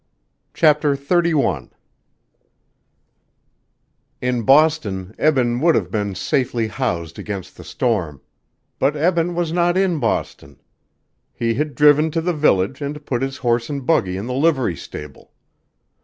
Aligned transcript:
CHAPTER 0.55 0.95
XXXI 0.97 1.69
In 4.19 4.41
Boston 4.41 5.13
Eben 5.19 5.59
would 5.59 5.75
have 5.75 5.91
been 5.91 6.15
safely 6.15 6.67
housed 6.69 7.19
against 7.19 7.55
the 7.55 7.63
storm, 7.63 8.19
but 8.79 8.95
Eben 8.95 9.35
was 9.35 9.53
not 9.53 9.77
in 9.77 9.99
Boston. 9.99 10.59
He 11.35 11.53
had 11.53 11.75
driven 11.75 12.09
to 12.09 12.21
the 12.21 12.33
village 12.33 12.81
and 12.81 13.05
put 13.05 13.21
his 13.21 13.37
horse 13.37 13.69
and 13.69 13.85
buggy 13.85 14.17
in 14.17 14.25
the 14.25 14.33
livery 14.33 14.75
stable. 14.75 15.33